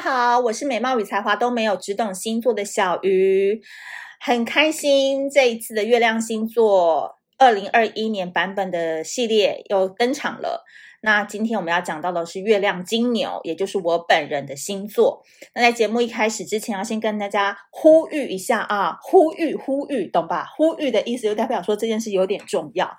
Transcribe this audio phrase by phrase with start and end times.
[0.00, 3.60] 好，我是美貌与才华都没有，只懂星座的小鱼，
[4.18, 10.64] 很开心这一次的月亮星座二零二一年版本的系列又登场了。
[11.02, 15.22] 那今天我们要讲到的是月亮金牛，也就是我本人的星座。
[15.54, 20.46] 那在节目一开始之前，要先跟大家呼吁一下啊，呼吁呼吁，懂吧？
[20.56, 22.96] 呼吁的意思就代表说这件事有点重要。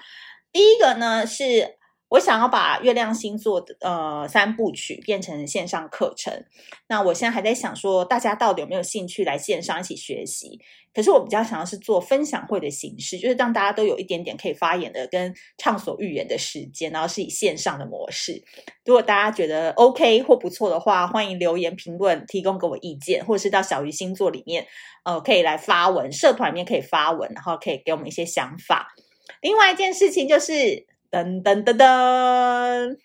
[0.53, 1.80] 第一个呢是。
[2.11, 6.43] 我想要把月亮星座的呃三部曲变成线上课程，
[6.89, 10.59] 那我现在还在想说，大家到底有没有兴趣来线上一起学习？
[10.93, 18.43] 可是我比较想要是做分享会的形式，就是让大家都有一点点可以发言的跟畅所欲言的时间，然后是以线上的模式。
[18.83, 24.67] 如果大家觉得 OK 或不错的话，欢迎留言评论，提供给我意见，或者是到小鱼星座里面，
[25.05, 28.93] 呃，可以来发文，社团里面可以发文，然后可以给我们一些想法。
[29.41, 30.90] 另外一件事情就是。
[31.11, 32.97] 噔噔噔噔！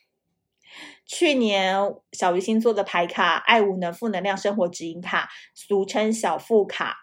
[1.05, 1.77] 去年
[2.12, 6.98] 小鱼星座的牌卡“爱无能负能量生活指引卡”，俗称小富卡，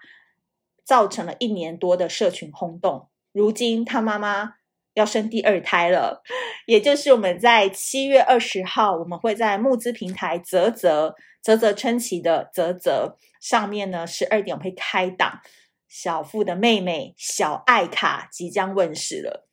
[0.86, 3.10] 造成了一年多的社群轰动。
[3.34, 4.54] 如今他妈妈
[4.94, 6.24] 要生第二胎了，
[6.68, 15.42] 也就是我们在七月二十号，我们会在募资平台啧啧啧啧称奇的啧啧上面呢，十二点会开档，
[15.90, 19.48] 小富的妹妹小爱卡即将问世了。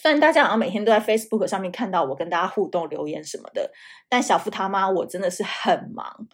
[0.00, 3.72] 虽然大家好像每天都在 Facebook 上面看到我跟大家互动留言什么的，
[4.08, 6.28] 但小负他妈我真的是很忙。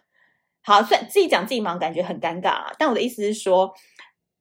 [0.61, 2.71] 好，虽然自己讲自己忙，感觉很尴尬啊。
[2.77, 3.73] 但我的意思是说，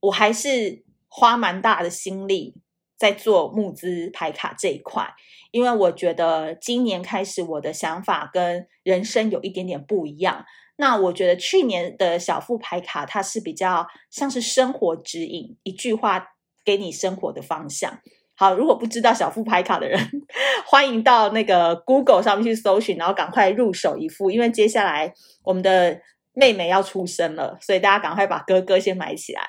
[0.00, 2.54] 我还是花蛮大的心力
[2.98, 5.14] 在做募资牌卡这一块，
[5.52, 10.44] 因为我觉得今年开始我的想法跟人生有一点点不一样。
[10.76, 18.00] 那我觉得去年的小负牌卡它是比较像是生活指引，一句话给你生活的方向。
[18.36, 19.98] 好，如果不知道小负牌卡的人，
[20.66, 25.12] 欢迎到那个 Google 上面去搜寻，然后赶快入手一副，因为接下来
[25.44, 26.00] 我们的
[26.32, 29.42] 妹妹要出生了，所以大家赶快把哥哥先买起来。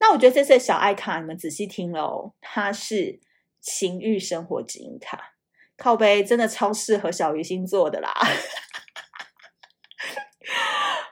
[0.00, 3.20] 那我觉得这次的小爱卡，你们仔细听喽，它是
[3.60, 5.34] 情欲生活指引卡，
[5.76, 8.10] 靠背真的超适合小鱼星座的啦。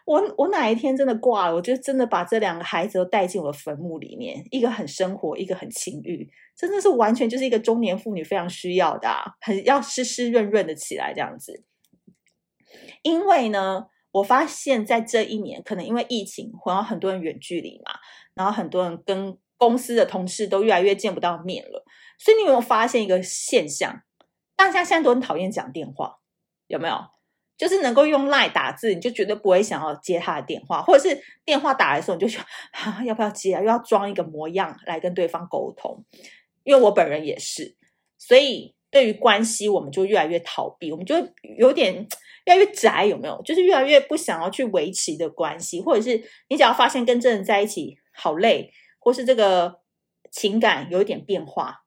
[0.04, 9.08] 我我哪一天真的挂了，我就真的把这两个孩子都带进我的坟墓里面，一个很生活，一个很情欲，真的是完全就是一个中年妇女非常需要的，
[9.40, 11.64] 很要湿湿润润的起来这样子。
[13.02, 17.92] 因为呢，我发现在这一年，可能因为疫情，然后很多人远距离嘛，
[18.34, 21.84] 然后很多人跟公司的同事都越来越见不到面了，
[22.19, 24.02] 所以你有没有发现一个现象？
[24.56, 26.19] 大家现在都很讨厌讲电话，
[26.66, 27.12] 有没有？
[27.56, 33.60] 就是能够用 lie 打字，你就绝对不会想要接他的电话，或者是电话打来的时候，你就想啊，要不要接啊？
[33.60, 36.04] 又要装一个模样来跟对方沟通。
[36.64, 37.76] 因为我本人也是，
[38.18, 41.16] 所以对于关系，我们就越来越逃避，我们就
[41.58, 41.94] 有点
[42.46, 43.40] 越来越宅，有没有？
[43.42, 49.80] 就是越来越不想要去维持的关系，或者是你只要发现跟这人在一起好累，或是这个
[50.30, 51.80] 情感有一点变化。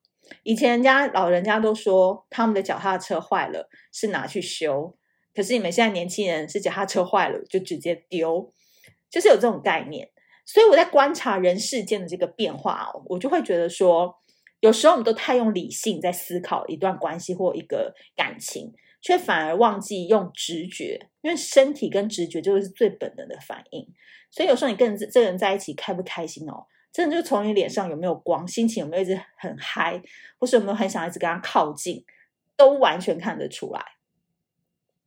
[0.43, 4.97] 以前人家老人家都说，他们的脚踏车坏了是拿去修。
[5.35, 8.53] 可是你们现在年轻人是脚踏车坏了就直接丢，
[9.09, 10.09] 就是有这种概念。
[10.45, 14.15] 所以我在观察人世间的这个变化哦，我就会觉得说，
[14.59, 23.87] 有时候我们都太用理性在思考一段关系或一个感情，却反而忘记用直觉，因为身体跟直觉就是最本能的反应。
[24.29, 29.99] 所以有时候你跟这个人在一起开不开心哦，真的就从你脸上有没有光，心情有没有一直很嗨，
[30.37, 32.05] 或是有没有很想一直跟他靠近，
[32.55, 33.83] 都完全看得出来。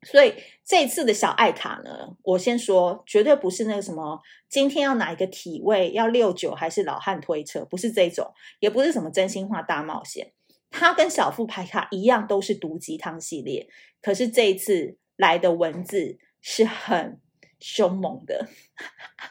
[0.03, 0.33] 所以
[0.65, 10.33] 这次的小爱卡呢，我先说，绝对不是那个什么，今天要哪一个体位，要六九还是老汉推车，不是这种，也不是什么真心话大冒险，
[10.71, 13.69] 它跟小副牌卡一样，都是毒鸡汤系列。
[14.01, 17.21] 可是这一次来的文字是很
[17.59, 18.47] 凶猛的，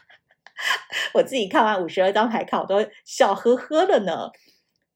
[1.14, 4.30] 我自己看完五十二张牌卡，我都笑呵呵了呢。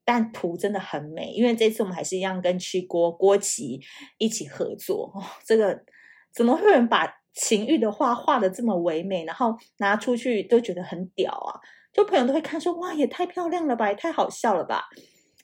[0.04, 3.80] 但图真的很美，因为这次我们还是一样跟吃锅郭琪
[4.18, 5.12] 一起合作。
[5.14, 5.84] 哦，这个
[6.34, 11.60] 怎么会有人把情欲的画画得这么唯美，然后拿出去都觉得很屌啊？
[11.92, 14.88] 就朋友都会看说，哇，也太漂亮了吧，也太好笑了吧！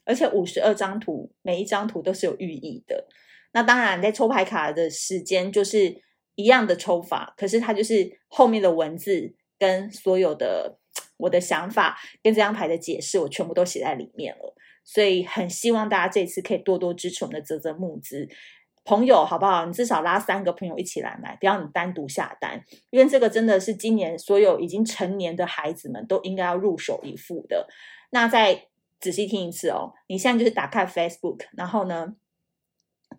[0.03, 3.07] 而且五十二张图，每一张图都是有寓意的。
[3.53, 6.01] 那当然，在抽牌卡的时间就是
[6.35, 10.77] 一样的抽法，可是它就是后面的文字跟所有的。
[11.19, 14.55] 我的想法跟这张牌的解释，我全部都写在里面了，
[14.91, 18.27] 所以很希望大家这次可以多多支持我们的泽泽募资
[18.83, 19.67] 朋友，好不好？
[19.67, 27.67] 你至少拉三个朋友一起来买，不要你单独下单，因为这个真的是今年所有已经成年的孩子们都应该要入手一副的。
[28.09, 28.67] 那再
[28.99, 32.15] 仔细听一次哦，你现在就是打开 Facebook，然后呢，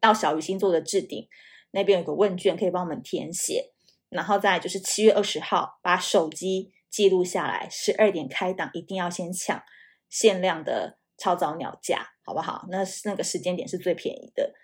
[0.00, 1.28] 到小鱼星座的置顶
[1.70, 3.72] 那边有个问卷可以帮我们填写。
[4.08, 9.62] 然后再就是七月二十号把手机记录下来，十二点开档，一定要先抢
[10.08, 12.66] 限量的超早鸟价，好不好？
[12.70, 14.54] 那那个时间点是最便宜的，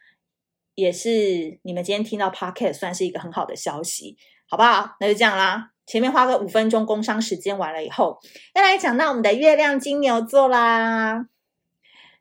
[0.75, 4.17] 也是你们今天听到 Podcast 算是一个很好的消息，
[4.49, 4.97] 好不好？
[4.99, 5.71] 那就这样啦。
[5.87, 8.19] 前面花个五分钟工商时间完了以后，
[8.55, 11.27] 要来讲到我们的月亮金牛座啦。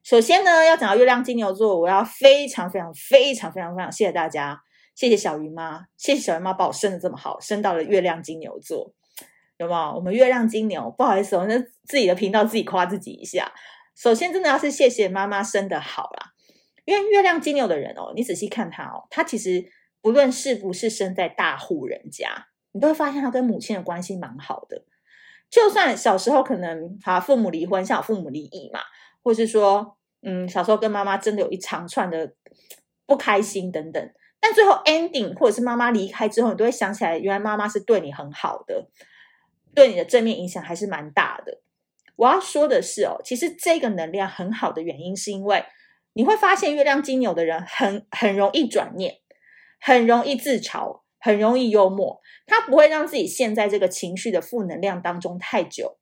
[0.04, 4.62] 首先呢，要讲到月亮金牛座，我要非常非常非常非常非常谢谢大家，
[4.94, 8.94] 谢谢小鱼妈，谢谢小鱼妈把我生得这么好，生到了月亮金牛座，
[9.58, 9.94] 有没有？
[9.96, 13.52] 我们月亮金牛，不好意思，我那自己的频道自己夸自己一下。
[13.96, 16.34] 首先，真的要是谢谢妈妈生得好啦，
[16.84, 19.66] 因为月亮金牛的人哦，你仔细看他哦，他其实
[20.02, 22.48] 不论是不是生在大户人家。
[22.74, 24.84] 你都会发现他跟母亲的关系蛮好的，
[25.50, 28.82] 就算小时候可能他父母离婚，像我父母离异嘛，
[29.24, 32.34] 或是说，嗯，小时候跟妈妈真的有一长串的
[33.06, 38.90] 不开心等等，但最后 ending 或者是妈妈离开之后，你都会想起来，原来妈妈是对你很好的，
[39.74, 41.62] 对你的正面影响还是蛮大的。
[42.16, 45.64] 我要说的是哦，其实这个能量很好的原因，是因为
[46.14, 49.16] 你会发现月亮金牛的人很很容易转念，
[49.80, 51.02] 很容易自嘲。
[51.18, 55.98] 很容易幽默，他不会让自己陷在这个情绪的负能量当中太久，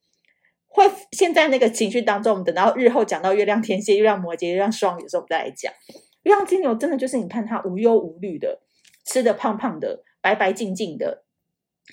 [0.68, 0.84] 会
[1.14, 2.34] 陷在那个情绪当中。
[2.34, 5.72] 我们等到日后讲到月亮天蝎、月亮摩羯、月亮双鱼的时候，我们再来讲。
[6.24, 8.64] 月亮金牛真的就是你看他无忧无虑的，
[9.06, 11.24] 吃得胖胖的，白白净净的，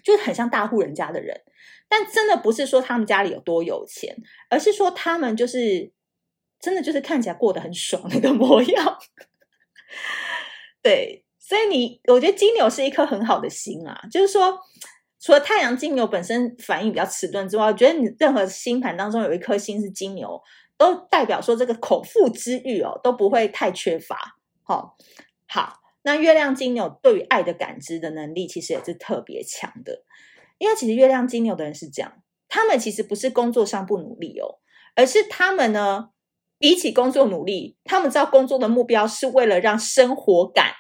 [0.03, 1.41] 就是很像大户人家的人。
[1.89, 4.17] 但真的不是说他们家里有多有钱，
[4.49, 5.93] 而是说他们就是
[6.61, 8.99] 真的就是看起来过得很爽那个模样。
[10.83, 11.25] 对。
[11.43, 14.57] 所以你，我觉得金牛是一颗很好的心啊，就是说，
[15.19, 20.41] 除了太阳金牛本身反应比较迟钝之外，我觉得你任何星盘当中有一颗星是金牛，
[20.77, 24.39] 都代表说这个口腹之欲哦都不会太缺乏。
[24.63, 24.97] 好，
[25.49, 30.05] 好，那月亮金牛对于爱的感知的能力其实也是特别强的，
[30.59, 34.61] 因为其实月亮金牛的人是这样，他们其实不是工作上不努力哦，
[34.95, 36.11] 而是他们呢，
[36.59, 40.75] 比起工作努力，他们知道工作的目标是为了让生活感。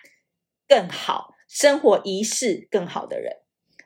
[0.69, 3.39] 更好生活仪式更好的人，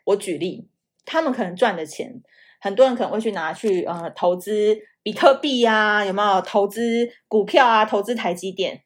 [0.05, 0.69] 我举例，
[1.07, 2.23] 他们可能赚的钱，
[2.61, 7.87] 很多人可能会去拿去呃投资比特币呀、啊，有没有投资股票啊？
[7.87, 8.85] 投资台积电，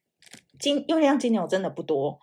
[0.61, 2.21] 金月亮金牛真的不多，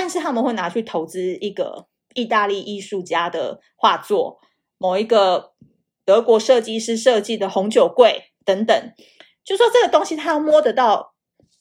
[0.00, 4.38] 但是他们会拿去投资一个意大利艺术家的画作，
[4.78, 5.54] 某一个
[6.04, 8.94] 德国设计师设计的红酒柜等等，
[9.42, 11.14] 就说这个东西他要摸得到，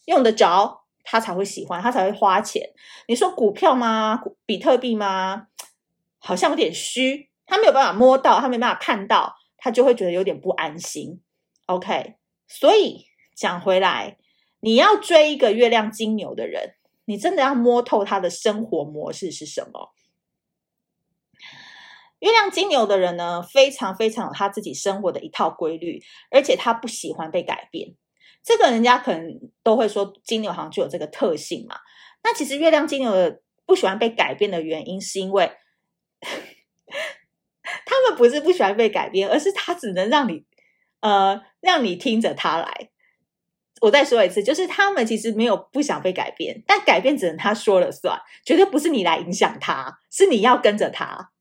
[0.06, 0.84] 用得着。
[1.10, 2.70] 他才会喜欢，他才会花钱。
[3.08, 4.22] 你说股票吗？
[4.46, 5.48] 比特币吗？
[6.20, 11.22] 好像有点虚，他没有办法摸到，他没办法看到，他就会觉得有点不安心。
[11.66, 12.16] OK，
[12.48, 14.18] 所以讲回来，
[14.60, 16.76] 你要追一个月亮金牛的人，
[17.08, 19.94] 你真的要摸透他的生活模式是什么。
[22.20, 26.02] 月亮金牛的人呢，非常非常有他自己生活的一套规律，
[26.32, 27.96] 而且他不喜欢被改变。
[28.44, 31.78] 这个人家可能都会说金牛好像就有这个特性嘛。
[32.24, 35.52] 那其实月亮金牛的不喜欢被改变的原因，是因为
[37.86, 40.44] 他们不是不喜欢被改变，而是他只能让你
[41.00, 42.90] 呃让你听着他来。
[43.82, 51.32] 我再说一次，就是他们其实没有不想被改变，但改变只能他说了算，绝对不是你来影响他，是你要跟着他。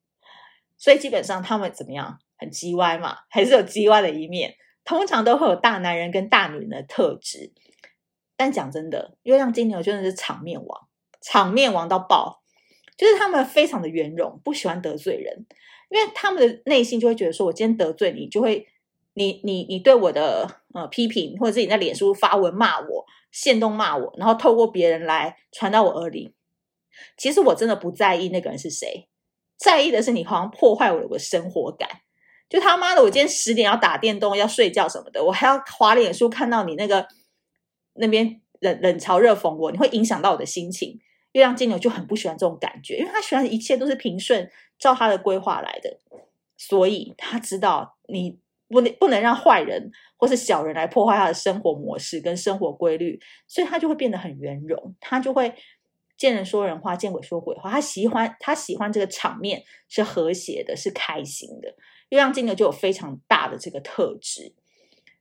[0.77, 4.57] 所以基本上他们怎么样，很叽歪嘛，还是有叽歪的一面。
[4.85, 7.53] 通常都会有大男人跟大女人的特质，
[8.37, 10.89] 但讲真的，月亮金牛真的是场面王，
[11.21, 12.43] 场面王到爆，
[12.97, 15.47] 就是他们非常的圆融，不喜欢得罪人，
[15.89, 18.69] 因为他们的内心就会觉得说，我今天得罪你，就会
[19.15, 26.35] 你你你对我的呃批评，或者是你在脸书发文骂我，限动骂我，然后透过别人来传到我耳里。
[27.17, 29.09] 其实我真的不在意那个人是谁，
[29.57, 31.89] 在意的是你好像破坏我的生活感。
[32.49, 37.09] 就他妈的，我今天十点要打电动，要睡觉什么的，我还要滑脸书看到你那个
[37.95, 41.01] 那边冷冷嘲热讽我，你会影响到我的心情。
[41.33, 45.99] 月亮金牛就很不喜欢这种感觉，因为他喜欢一切都是平顺，照他的规划来的，
[46.57, 55.55] 所以他知道你不能不能让坏人或是小人来破坏他的生活模式跟生活规律，所以他就会变得很圆融，他就会
[56.17, 57.71] 见人说人话，见鬼说鬼话。
[57.71, 61.75] 他喜欢他喜欢这个场面是和谐的，是开心的。
[62.09, 64.55] 月亮金牛就有非常大的这个特质，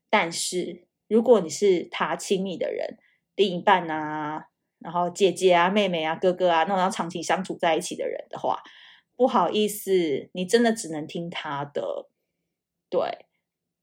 [0.09, 2.97] 但是如果你是他亲密的人，
[3.35, 4.45] 另一半啊，
[4.79, 8.61] 然后姐姐啊、妹妹啊、哥哥啊，那种要长期相处在一起的人的话，
[9.15, 12.07] 不好意思，你真的只能听他的。
[12.87, 13.25] 对，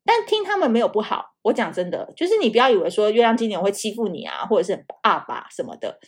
[0.05, 1.35] 但听他们没有不好。
[1.43, 5.99] 我讲真的，就是你不要以为说月亮金牛会欺负你啊，或者是阿爸什么的。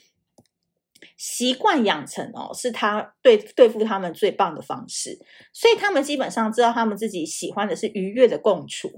[1.18, 5.18] 习惯养成哦，是他对对付他们最棒的方式，
[5.52, 8.90] 所以他们基本上知道他们自己喜欢的是愉悦的共处、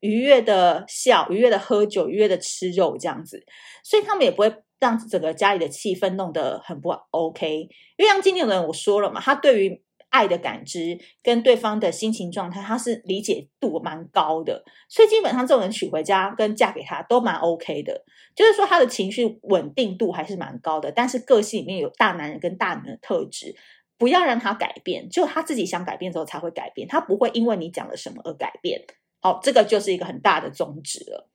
[0.00, 3.44] 愉悦的笑、愉悦的喝酒、愉悦的吃肉这样子，
[3.82, 7.68] 所以他们也不会让整个家里的气氛弄得很不 OK。
[7.96, 9.82] 月亮金牛的人，我说了嘛，他对于
[10.14, 18.04] 爱的感知跟对方的心情状态，他是理解度蛮高的，所以基本上这种人娶回家跟嫁给他都蛮 OK 的。
[18.36, 23.56] 就是说他的情绪稳定度还是蛮高的，但是个性里面有大男人跟大女人的特质，
[23.98, 28.80] 不要让他改变，就他自己想改变之后才会改变，他不会因为你讲了什么而改变。
[29.20, 31.28] 好，这个就是一个很大的宗旨了。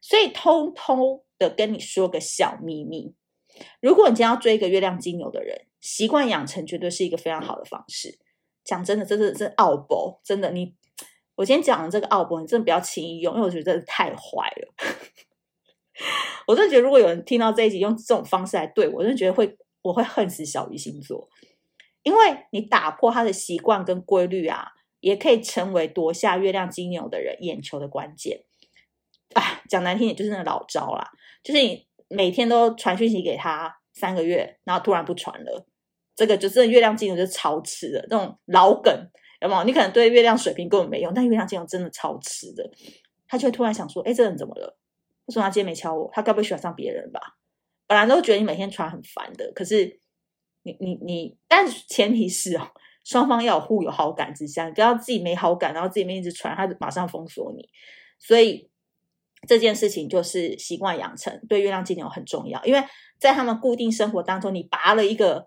[0.00, 3.14] 所以偷偷的跟你说个小秘密，
[3.80, 8.18] 如果你今天要追一个月亮金牛的人，习惯养成绝对是一个非常好的方式。
[8.64, 10.74] 讲真的，真的真的奥博，真的你，
[11.34, 14.74] 我今天讲的这个奥博，你真的不要轻易用，因为我觉得真的太坏了。
[16.48, 21.28] 我真的觉得，如果有人听到这一集用这种方式来对我，真的觉得会，我会恨死小鱼星座，
[22.02, 28.44] 因为你打破他的习惯跟规律啊，也可以成为夺下月亮金牛的人眼球的关键。
[29.34, 31.10] 哎，讲难听点就是那个老招啦，
[31.42, 35.66] 就是你每天都传讯息给他三个月，然后突然不传了，
[36.16, 38.92] 这个就是月亮金牛就超吃的那种老梗，
[39.40, 39.64] 有没有？
[39.64, 42.68] 你可能对月亮水瓶根本没用，但月亮金牛真的超吃的，
[43.26, 44.78] 他就会突然想说，哎，这人怎么了？
[45.26, 46.10] 为什么他今天没敲我？
[46.12, 47.20] 他该不会喜欢上别人吧？
[47.86, 50.00] 本来都觉得你每天传很烦的，可是
[50.62, 52.68] 你你你，但前提是哦，
[53.04, 57.68] 双方要有互有好感之下，你不要自己没好感，然后自己面一直传，他就马上封锁你。
[58.18, 58.70] 所以
[59.46, 62.82] 这件事情就是习惯养成，对月亮金牛很重要，因为
[63.18, 65.46] 在他们固定生活当中，你拔了一个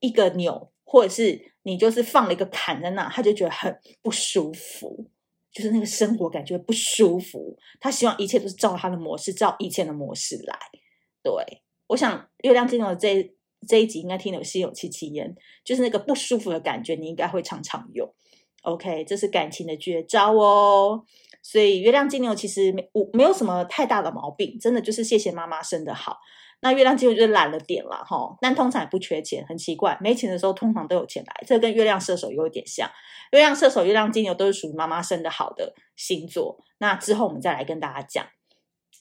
[0.00, 5.10] 一个钮，或者是你就是放了一个坎在那，他就觉得很不舒服。
[5.52, 10.58] 就是那个生活感觉不舒服，他希望一切都是照他的模式，照以前的模式来。
[11.22, 11.32] 对，
[11.86, 13.32] 我想月亮金牛这
[13.68, 15.32] 这一集应该听得有心有戚戚焉，
[15.64, 18.12] 就是那个不舒服的感觉，你应该会常常用。
[18.62, 21.04] OK，这是感情的绝招哦。
[21.44, 26.16] 所以月亮金牛其实没我没有什么太大的毛病，真的就是谢谢妈妈生得好。
[26.60, 32.90] 那月亮金牛就是懒了点了哈，但通常也不缺钱，很奇怪，没钱的时候通常都有钱来，这跟月亮射手有一点像。
[33.32, 36.56] 月亮射手、月亮金牛都是属于妈妈生的好的星座。
[36.78, 38.26] 那之后我们再来跟大家讲。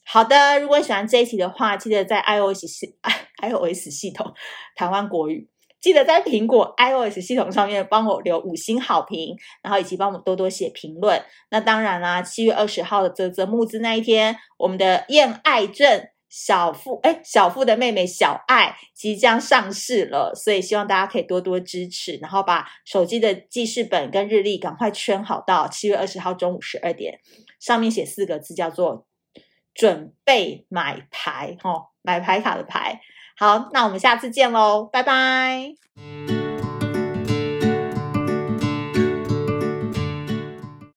[0.05, 2.97] 好的，如果你喜欢这一期的话，记得在 iOS 系
[3.41, 4.33] iOS 系统
[4.75, 5.49] 台湾国语，
[5.83, 11.21] 记得在苹果 iOS 系统上面帮我留五星好评，然后以及帮我们多多写评论。
[11.51, 16.07] 那当然啦，七月二十号的泽泽募资那一天，我们的厌爱症。
[16.35, 27.19] 小富哎，小富的妹妹小爱即将上市了，所以希望大家可以多多支持，然后把手机的记事本跟日历赶快圈好，到七月二十号中午十二点，
[27.59, 29.05] 上面写四个字叫做
[29.75, 32.99] “准备买牌”哦，买牌卡的牌。
[33.37, 36.42] 好，那我们下次见喽，拜拜。